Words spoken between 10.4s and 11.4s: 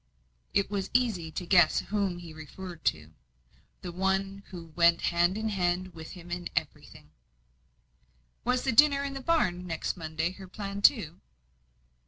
plan, too?"